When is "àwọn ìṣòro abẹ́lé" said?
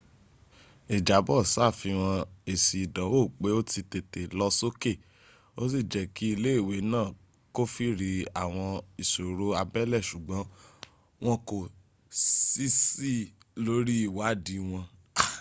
8.43-9.97